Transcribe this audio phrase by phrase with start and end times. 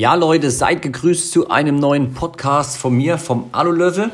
[0.00, 4.10] Ja, Leute, seid gegrüßt zu einem neuen Podcast von mir, vom Alulöffel.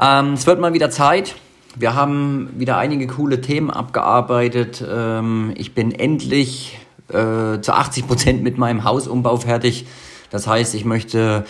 [0.00, 1.36] Ähm, es wird mal wieder Zeit.
[1.76, 4.84] Wir haben wieder einige coole Themen abgearbeitet.
[4.84, 9.86] Ähm, ich bin endlich äh, zu 80 Prozent mit meinem Hausumbau fertig.
[10.30, 11.44] Das heißt, ich möchte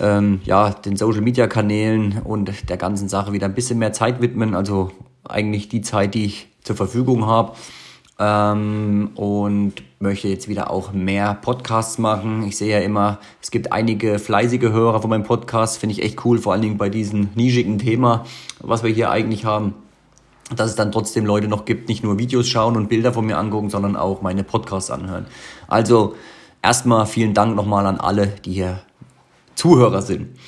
[0.00, 4.20] ähm, ja, den Social Media Kanälen und der ganzen Sache wieder ein bisschen mehr Zeit
[4.20, 4.56] widmen.
[4.56, 4.90] Also
[5.22, 7.52] eigentlich die Zeit, die ich zur Verfügung habe.
[8.18, 12.44] Ähm, und möchte jetzt wieder auch mehr Podcasts machen.
[12.44, 16.24] Ich sehe ja immer, es gibt einige fleißige Hörer von meinem Podcast, finde ich echt
[16.24, 18.24] cool, vor allen Dingen bei diesem nischigen Thema,
[18.60, 19.74] was wir hier eigentlich haben,
[20.54, 23.36] dass es dann trotzdem Leute noch gibt, nicht nur Videos schauen und Bilder von mir
[23.36, 25.26] angucken, sondern auch meine Podcasts anhören.
[25.66, 26.14] Also
[26.62, 28.80] erstmal vielen Dank nochmal an alle, die hier
[29.54, 30.38] Zuhörer sind.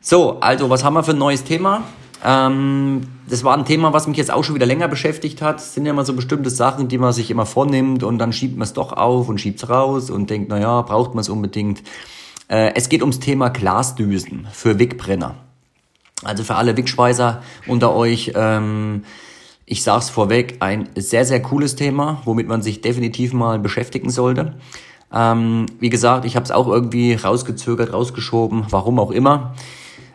[0.00, 1.82] So, also was haben wir für ein neues Thema?
[2.24, 5.60] Ähm, das war ein Thema, was mich jetzt auch schon wieder länger beschäftigt hat.
[5.60, 8.56] Es sind ja immer so bestimmte Sachen, die man sich immer vornimmt und dann schiebt
[8.56, 11.82] man es doch auf und schiebt es raus und denkt, naja, braucht man es unbedingt.
[12.48, 15.36] Äh, es geht ums Thema Glasdüsen für Wickbrenner.
[16.22, 19.04] Also für alle Wickschweißer unter euch, ähm,
[19.64, 24.56] ich sag's vorweg, ein sehr, sehr cooles Thema, womit man sich definitiv mal beschäftigen sollte.
[25.12, 29.54] Ähm, wie gesagt, ich habe es auch irgendwie rausgezögert, rausgeschoben, warum auch immer.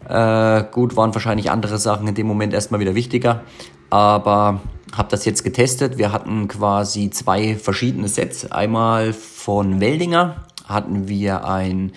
[0.07, 3.41] Äh, gut, waren wahrscheinlich andere Sachen in dem Moment erstmal wieder wichtiger,
[3.89, 4.61] aber
[4.95, 5.97] habe das jetzt getestet.
[5.97, 8.51] Wir hatten quasi zwei verschiedene Sets.
[8.51, 11.91] Einmal von Weldinger hatten wir ein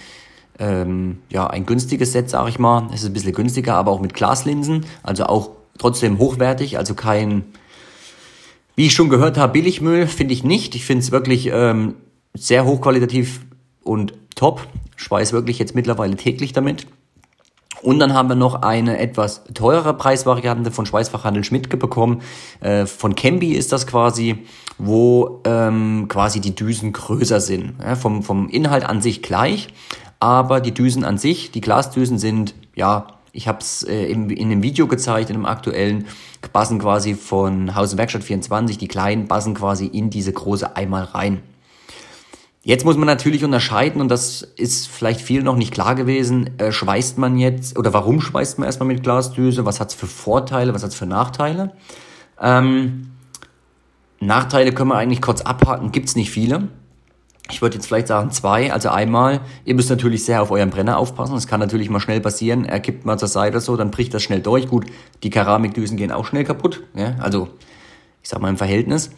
[0.59, 2.89] ähm, ja ein günstiges Set, sage ich mal.
[2.93, 7.45] Es ist ein bisschen günstiger, aber auch mit Glaslinsen, also auch trotzdem hochwertig, also kein
[8.79, 10.77] wie ich schon gehört habe, Billigmüll finde ich nicht.
[10.77, 11.97] Ich finde es wirklich ähm,
[12.35, 13.41] sehr hochqualitativ
[13.83, 14.69] und top.
[14.95, 16.87] Schweiß wirklich jetzt mittlerweile täglich damit.
[17.89, 22.21] Und dann haben wir noch eine etwas teurere Preisvariante von Schweißfachhandel Schmidtke bekommen.
[22.61, 24.45] Äh, von Cambi ist das quasi,
[24.77, 27.77] wo ähm, quasi die Düsen größer sind.
[27.83, 29.69] Ja, vom, vom Inhalt an sich gleich,
[30.21, 34.51] aber die Düsen an sich, die Glasdüsen sind, ja, ich habe es äh, in, in
[34.51, 36.09] einem Video gezeigt, in einem aktuellen,
[36.53, 41.05] passen quasi von Haus und Werkstatt 24, die kleinen passen quasi in diese große Einmal
[41.05, 41.41] rein.
[42.63, 46.73] Jetzt muss man natürlich unterscheiden, und das ist vielleicht vielen noch nicht klar gewesen, äh,
[46.73, 50.83] schweißt man jetzt, oder warum schweißt man erstmal mit Glasdüse, was hat's für Vorteile, was
[50.83, 51.73] hat's für Nachteile?
[52.41, 53.11] Ähm,
[54.21, 56.69] Nachteile können wir eigentlich kurz abhaken, gibt's nicht viele.
[57.51, 58.73] Ich würde jetzt vielleicht sagen zwei.
[58.73, 61.35] Also einmal, ihr müsst natürlich sehr auf euren Brenner aufpassen.
[61.35, 62.67] Es kann natürlich mal schnell passieren.
[62.67, 64.69] Er kippt mal zur Seite so, dann bricht das schnell durch.
[64.69, 64.85] Gut,
[65.23, 66.83] die Keramikdüsen gehen auch schnell kaputt.
[66.95, 67.15] Ja?
[67.21, 67.49] Also,
[68.23, 69.11] ich sag mal im Verhältnis.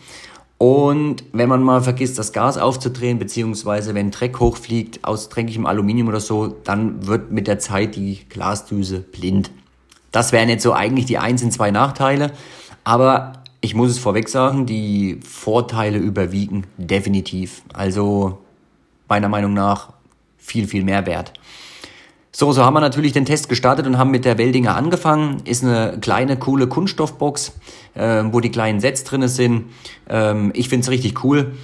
[0.62, 6.09] Und wenn man mal vergisst, das Gas aufzudrehen, beziehungsweise wenn Dreck hochfliegt aus dreckigem Aluminium
[6.09, 9.50] oder so, dann wird mit der Zeit die Glasdüse blind.
[10.12, 12.32] Das wären jetzt so eigentlich die einzelnen zwei Nachteile.
[12.84, 17.62] Aber ich muss es vorweg sagen, die Vorteile überwiegen definitiv.
[17.72, 18.37] Also
[19.09, 19.94] meiner Meinung nach
[20.37, 21.32] viel, viel mehr wert.
[22.32, 25.42] So, so haben wir natürlich den Test gestartet und haben mit der Weldinger angefangen.
[25.44, 27.52] Ist eine kleine, coole Kunststoffbox,
[27.94, 29.66] äh, wo die kleinen Sets drinne sind.
[30.08, 31.56] Ähm, ich find's richtig cool.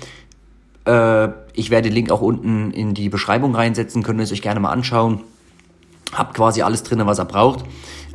[0.84, 4.42] Äh, ich werde den Link auch unten in die Beschreibung reinsetzen, könnt ihr es euch
[4.42, 5.20] gerne mal anschauen.
[6.12, 7.64] Habt quasi alles drinne, was er braucht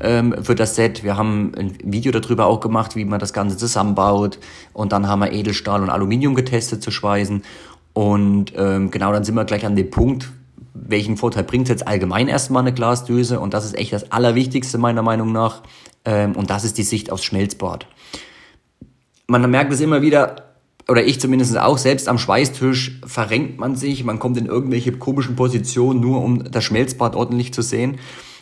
[0.01, 1.03] ähm, für das Set.
[1.03, 4.39] Wir haben ein Video darüber auch gemacht, wie man das Ganze zusammenbaut.
[4.73, 7.43] Und dann haben wir Edelstahl und Aluminium getestet zu schweißen.
[7.93, 10.29] Und ähm, genau dann sind wir gleich an dem Punkt,
[10.73, 13.39] welchen Vorteil bringt es jetzt allgemein erstmal eine Glasdüse?
[13.39, 15.61] Und das ist echt das Allerwichtigste meiner Meinung nach.
[16.05, 17.87] Ähm, und das ist die Sicht aufs Schmelzbad.
[19.27, 20.51] Man merkt es immer wieder,
[20.87, 25.35] oder ich zumindest auch, selbst am Schweißtisch verrenkt man sich, man kommt in irgendwelche komischen
[25.35, 27.97] Positionen, nur um das Schmelzbad ordentlich zu sehen.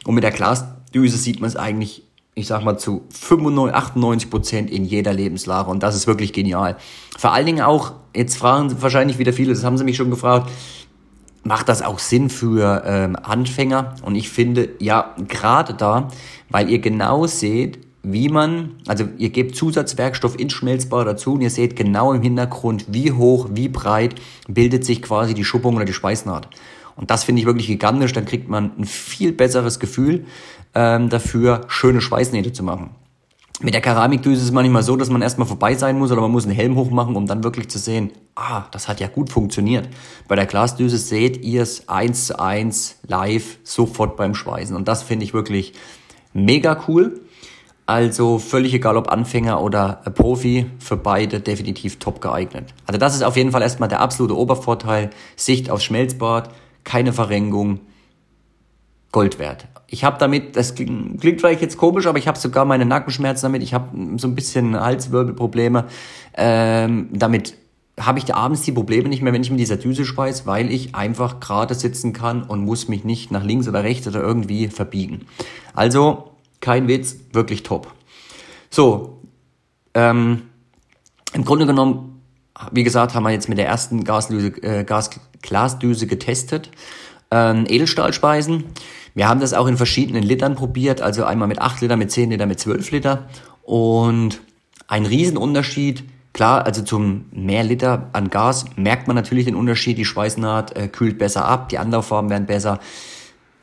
[0.06, 2.04] Und mit der Glasdüse sieht man es eigentlich,
[2.34, 5.70] ich sag mal, zu 95, 98 Prozent in jeder Lebenslage.
[5.70, 6.78] Und das ist wirklich genial.
[7.18, 10.50] Vor allen Dingen auch, jetzt fragen wahrscheinlich wieder viele, das haben sie mich schon gefragt,
[11.50, 13.96] macht das auch Sinn für ähm, Anfänger.
[14.04, 16.10] Und ich finde, ja, gerade da,
[16.50, 21.50] weil ihr genau seht, wie man, also ihr gebt Zusatzwerkstoff ins Schmelzbad dazu und ihr
[21.50, 24.13] seht genau im Hintergrund, wie hoch, wie breit
[24.48, 26.48] bildet sich quasi die Schuppung oder die Schweißnaht.
[26.96, 30.25] Und das finde ich wirklich gigantisch, dann kriegt man ein viel besseres Gefühl
[30.75, 32.92] ähm, dafür, schöne Schweißnähte zu machen.
[33.62, 36.32] Mit der Keramikdüse ist es manchmal so, dass man erstmal vorbei sein muss oder man
[36.32, 39.90] muss einen Helm hochmachen, um dann wirklich zu sehen, ah, das hat ja gut funktioniert.
[40.30, 44.74] Bei der Glasdüse seht ihr es eins zu eins live sofort beim Schweißen.
[44.78, 45.74] Und das finde ich wirklich
[46.32, 47.20] mega cool.
[47.86, 52.74] Also völlig egal ob Anfänger oder Profi, für beide definitiv top geeignet.
[52.88, 55.10] Also das ist auf jeden Fall erstmal der absolute Obervorteil.
[55.36, 56.50] Sicht aufs Schmelzbad,
[56.86, 57.82] keine Verrenkung,
[59.12, 59.68] Gold wert.
[59.88, 63.48] Ich habe damit, das klingt, klingt vielleicht jetzt komisch, aber ich habe sogar meine Nackenschmerzen
[63.48, 63.64] damit.
[63.64, 65.86] Ich habe so ein bisschen Halswirbelprobleme
[66.36, 67.56] ähm, damit
[68.00, 70.72] habe ich da abends die Probleme nicht mehr, wenn ich mit dieser Düse speise, weil
[70.72, 74.70] ich einfach gerade sitzen kann und muss mich nicht nach links oder rechts oder irgendwie
[74.70, 75.26] verbiegen.
[75.74, 77.94] Also kein Witz, wirklich top.
[78.70, 79.22] So,
[79.94, 80.44] ähm,
[81.34, 82.22] im Grunde genommen,
[82.72, 85.10] wie gesagt, haben wir jetzt mit der ersten Gasdüse, äh, Gas,
[85.42, 86.72] Glasdüse getestet.
[87.31, 88.66] Ähm, Edelstahlspeisen.
[89.16, 92.31] Wir haben das auch in verschiedenen Litern probiert, also einmal mit 8 Liter, mit 10
[92.31, 93.28] Liter, mit 12 Liter.
[93.64, 94.42] Und
[94.88, 96.04] ein Riesenunterschied
[96.34, 99.98] Klar, also zum mehr Liter an Gas merkt man natürlich den Unterschied.
[99.98, 102.80] Die Schweißnaht äh, kühlt besser ab, die Anlaufformen werden besser.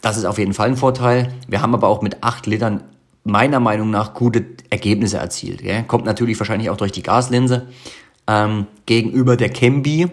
[0.03, 1.33] Das ist auf jeden Fall ein Vorteil.
[1.49, 2.83] Wir haben aber auch mit 8 Litern
[3.25, 5.63] meiner Meinung nach gute Ergebnisse erzielt.
[5.63, 5.85] Gell?
[5.85, 7.69] Kommt natürlich wahrscheinlich auch durch die Gaslinse.
[8.27, 10.09] Ähm, gegenüber der Chembi,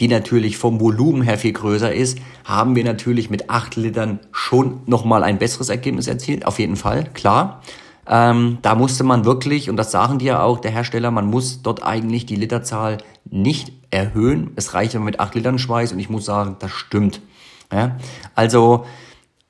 [0.00, 4.80] die natürlich vom Volumen her viel größer ist, haben wir natürlich mit 8 Litern schon
[4.86, 6.46] nochmal ein besseres Ergebnis erzielt.
[6.46, 7.62] Auf jeden Fall, klar.
[8.06, 11.62] Ähm, da musste man wirklich, und das sagen die ja auch, der Hersteller, man muss
[11.62, 14.50] dort eigentlich die Literzahl nicht erhöhen.
[14.56, 17.20] Es reicht immer mit 8 Litern Schweiß und ich muss sagen, das stimmt.
[17.72, 17.96] Ja?
[18.34, 18.84] Also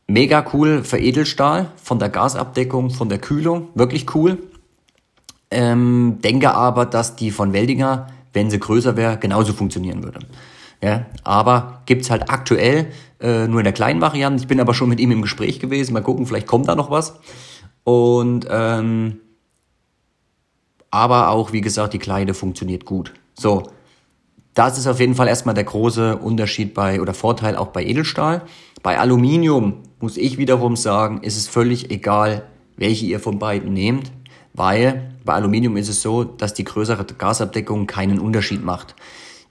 [0.07, 4.39] mega cool für Edelstahl, von der Gasabdeckung, von der Kühlung, wirklich cool.
[5.51, 10.21] Ähm, denke aber, dass die von Weldinger, wenn sie größer wäre, genauso funktionieren würde.
[10.83, 12.89] Ja, aber gibt's halt aktuell
[13.21, 14.43] äh, nur in der kleinen Variante.
[14.43, 15.95] Ich bin aber schon mit ihm im Gespräch gewesen.
[15.95, 17.15] Mal gucken, vielleicht kommt da noch was.
[17.85, 19.21] Und ähm,
[20.91, 23.15] aber auch, wie gesagt, die Kleide funktioniert gut.
[23.35, 23.65] So,
[24.55, 28.43] das ist auf jeden Fall erstmal der große Unterschied bei oder Vorteil auch bei Edelstahl.
[28.83, 32.47] Bei Aluminium muss ich wiederum sagen, ist es völlig egal,
[32.77, 34.13] welche ihr von beiden nehmt,
[34.55, 38.95] weil bei Aluminium ist es so, dass die größere Gasabdeckung keinen Unterschied macht.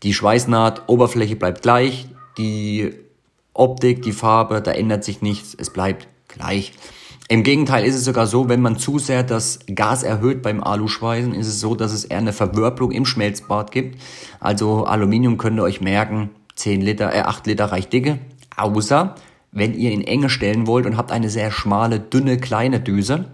[0.01, 2.07] Die Schweißnaht, Oberfläche bleibt gleich,
[2.37, 2.93] die
[3.53, 6.73] Optik, die Farbe, da ändert sich nichts, es bleibt gleich.
[7.29, 11.33] Im Gegenteil ist es sogar so, wenn man zu sehr das Gas erhöht beim Aluschweißen,
[11.33, 14.01] ist es so, dass es eher eine Verwirbelung im Schmelzbad gibt.
[14.39, 18.19] Also Aluminium könnt ihr euch merken, 10 Liter, äh 8 Liter reicht dicke.
[18.57, 19.15] Außer,
[19.51, 23.25] wenn ihr in Enge stellen wollt und habt eine sehr schmale, dünne, kleine Düse,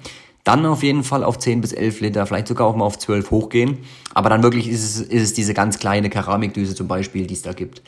[0.49, 3.29] dann auf jeden Fall auf 10 bis 11 Liter, vielleicht sogar auch mal auf 12
[3.29, 3.77] hochgehen.
[4.15, 7.43] Aber dann wirklich ist es, ist es diese ganz kleine Keramikdüse zum Beispiel, die es
[7.43, 7.83] da gibt.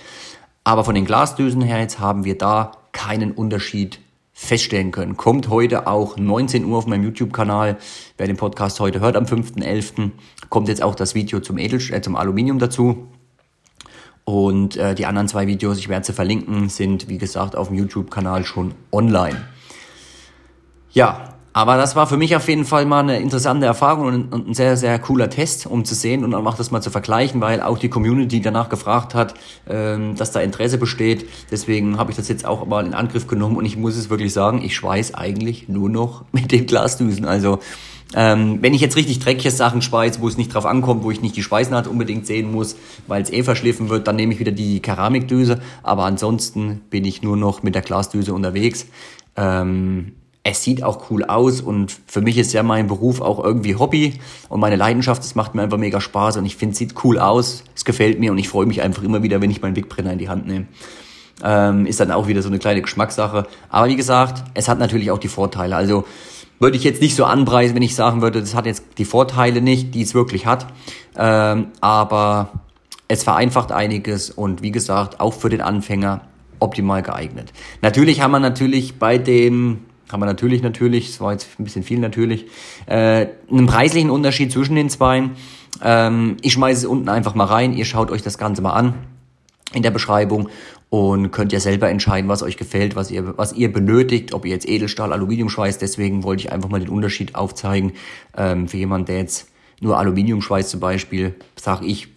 [0.64, 4.00] Aber von den Glasdüsen her jetzt haben wir da keinen Unterschied
[4.32, 5.18] feststellen können.
[5.18, 7.78] Kommt heute auch 19 Uhr auf meinem YouTube-Kanal.
[8.18, 10.12] Wer den Podcast heute hört, am 5.11.,
[10.50, 13.08] kommt jetzt auch das Video zum, Edel äh, zum Aluminium dazu.
[14.24, 17.78] Und äh, die anderen zwei Videos, ich werde sie verlinken, sind wie gesagt auf dem
[17.78, 19.42] YouTube-Kanal schon online.
[20.92, 24.54] Ja, aber das war für mich auf jeden Fall mal eine interessante Erfahrung und ein
[24.54, 27.78] sehr, sehr cooler Test, um zu sehen und auch das mal zu vergleichen, weil auch
[27.78, 29.34] die Community danach gefragt hat,
[29.68, 31.28] ähm, dass da Interesse besteht.
[31.52, 34.32] Deswegen habe ich das jetzt auch mal in Angriff genommen und ich muss es wirklich
[34.32, 37.26] sagen, ich schweiß eigentlich nur noch mit den Glasdüsen.
[37.26, 37.60] Also
[38.14, 41.22] ähm, wenn ich jetzt richtig dreckige Sachen schweiß, wo es nicht drauf ankommt, wo ich
[41.22, 42.76] nicht die Schweißnaht unbedingt sehen muss,
[43.08, 45.62] weil es eh verschliffen wird, dann nehme ich wieder die Keramikdüse.
[45.84, 48.88] Aber ansonsten bin ich nur noch mit der Glasdüse unterwegs.
[49.38, 53.76] Ähm, es sieht auch cool aus und für mich ist ja mein Beruf auch irgendwie
[53.76, 54.16] Hobby
[54.50, 57.20] und meine Leidenschaft, es macht mir einfach mega Spaß und ich finde, es sieht cool
[57.20, 60.14] aus, es gefällt mir und ich freue mich einfach immer wieder, wenn ich meinen Wegbrenner
[60.14, 60.66] in die Hand nehme.
[61.44, 63.48] Ähm, ist dann auch wieder so eine kleine Geschmackssache.
[63.70, 65.76] Aber wie gesagt, es hat natürlich auch die Vorteile.
[65.76, 66.06] Also
[66.60, 69.62] würde ich jetzt nicht so anpreisen, wenn ich sagen würde, das hat jetzt die Vorteile
[69.62, 70.68] nicht, die es wirklich hat.
[71.18, 72.52] Ähm, aber
[73.08, 76.22] es vereinfacht einiges und wie gesagt, auch für den Anfänger
[76.60, 77.52] optimal geeignet.
[77.82, 79.80] Natürlich haben wir natürlich bei dem
[80.12, 82.46] haben wir natürlich, natürlich, es war jetzt ein bisschen viel natürlich,
[82.86, 85.30] äh, einen preislichen Unterschied zwischen den zwei.
[85.82, 88.94] Ähm, ich schmeiße es unten einfach mal rein, ihr schaut euch das Ganze mal an
[89.74, 90.50] in der Beschreibung
[90.90, 94.52] und könnt ja selber entscheiden, was euch gefällt, was ihr, was ihr benötigt, ob ihr
[94.52, 95.82] jetzt Edelstahl, Aluminium schweißt.
[95.82, 97.94] Deswegen wollte ich einfach mal den Unterschied aufzeigen.
[98.36, 99.48] Ähm, für jemanden, der jetzt
[99.80, 102.10] nur Aluminium schweißt zum Beispiel, sage ich,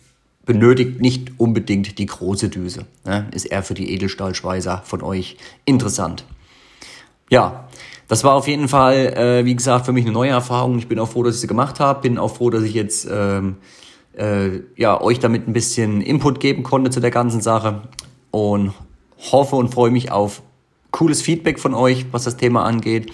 [0.45, 2.87] benötigt nicht unbedingt die große Düse.
[3.05, 3.27] Ne?
[3.33, 6.25] Ist eher für die Edelstahlschweißer von euch interessant.
[7.35, 7.65] Ja,
[8.07, 10.79] das war auf jeden Fall, äh, wie gesagt, für mich eine neue Erfahrung.
[10.79, 12.03] Ich bin auch froh, dass ich sie gemacht habe.
[12.03, 13.57] Bin auch froh, dass ich jetzt ähm,
[14.17, 17.89] äh, ja, euch damit ein bisschen Input geben konnte zu der ganzen Sache.
[18.31, 18.73] Und
[19.33, 20.43] hoffe und freue mich auf
[20.93, 23.11] cooles Feedback von euch, was das Thema angeht.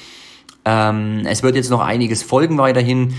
[0.67, 3.15] Ähm, es wird jetzt noch einiges folgen weiterhin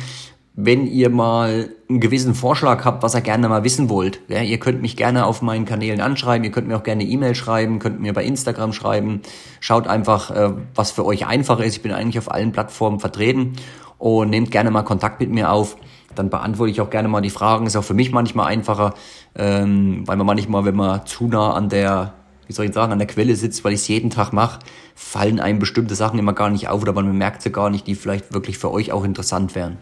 [0.53, 4.19] wenn ihr mal einen gewissen Vorschlag habt, was ihr gerne mal wissen wollt.
[4.27, 7.35] Ja, ihr könnt mich gerne auf meinen Kanälen anschreiben, ihr könnt mir auch gerne E-Mail
[7.35, 9.21] schreiben, könnt mir bei Instagram schreiben.
[9.61, 11.77] Schaut einfach, äh, was für euch einfacher ist.
[11.77, 13.53] Ich bin eigentlich auf allen Plattformen vertreten
[13.97, 15.77] und nehmt gerne mal Kontakt mit mir auf.
[16.15, 17.65] Dann beantworte ich auch gerne mal die Fragen.
[17.65, 18.93] Ist auch für mich manchmal einfacher,
[19.35, 22.13] ähm, weil man manchmal, wenn man zu nah an der
[22.47, 24.59] wie soll ich sagen, an der Quelle sitzt, weil ich es jeden Tag mache,
[24.93, 27.95] fallen einem bestimmte Sachen immer gar nicht auf oder man merkt sie gar nicht, die
[27.95, 29.77] vielleicht wirklich für euch auch interessant wären.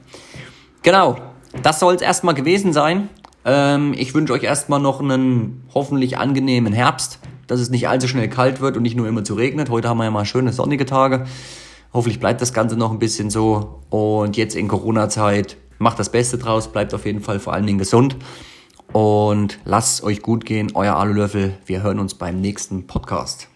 [0.81, 1.17] Genau,
[1.61, 3.09] das soll es erstmal gewesen sein.
[3.45, 8.29] Ähm, ich wünsche euch erstmal noch einen hoffentlich angenehmen Herbst, dass es nicht allzu schnell
[8.29, 9.69] kalt wird und nicht nur immer zu regnet.
[9.69, 11.25] Heute haben wir ja mal schöne sonnige Tage.
[11.93, 13.81] Hoffentlich bleibt das Ganze noch ein bisschen so.
[13.89, 17.79] Und jetzt in Corona-Zeit macht das Beste draus, bleibt auf jeden Fall vor allen Dingen
[17.79, 18.15] gesund.
[18.91, 21.57] Und lasst euch gut gehen, euer Alulöffel.
[21.65, 23.49] Wir hören uns beim nächsten Podcast.